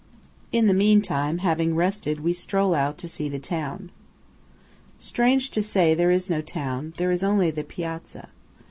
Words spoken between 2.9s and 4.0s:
to see the town.